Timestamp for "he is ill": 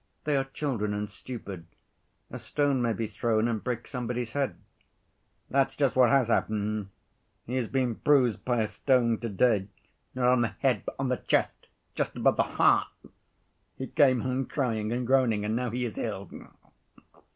15.69-16.31